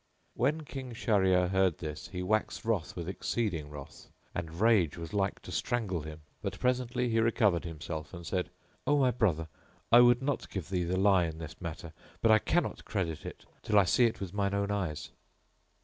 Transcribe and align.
When 0.33 0.61
King 0.65 0.95
Shahryar 0.95 1.49
heard 1.49 1.77
this 1.77 2.07
he 2.07 2.23
waxed 2.23 2.65
wroth 2.65 2.95
with 2.95 3.07
exceeding 3.07 3.69
wrath, 3.69 4.07
and 4.33 4.59
rage 4.59 4.97
was 4.97 5.13
like 5.13 5.39
to 5.41 5.51
strangle 5.51 6.01
him; 6.01 6.21
but 6.41 6.57
presently 6.59 7.09
he 7.09 7.19
recovered 7.19 7.65
himself 7.65 8.11
and 8.11 8.25
said, 8.25 8.49
"O 8.87 8.97
my 8.97 9.11
brother, 9.11 9.47
I 9.91 9.99
would 10.01 10.23
not 10.23 10.49
give 10.49 10.69
thee 10.69 10.85
the 10.85 10.97
lie 10.97 11.25
in 11.25 11.37
this 11.37 11.61
matter, 11.61 11.93
but 12.19 12.31
I 12.31 12.39
cannot 12.39 12.83
credit 12.83 13.27
it 13.27 13.45
till 13.61 13.77
I 13.77 13.83
see 13.83 14.05
it 14.05 14.19
with 14.19 14.33
mine 14.33 14.55
own 14.55 14.71
eyes." 14.71 15.11